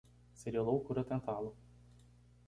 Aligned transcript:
Seria 0.33 0.63
loucura 0.63 1.03
tentá-lo 1.03 1.55